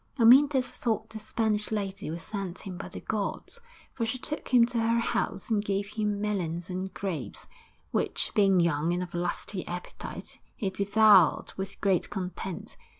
[0.17, 3.61] Amyntas thought the Spanish lady was sent him by the gods,
[3.93, 7.45] for she took him to her house and gave him melons and grapes,
[7.91, 12.77] which, being young and of lusty appetite, he devoured with great content.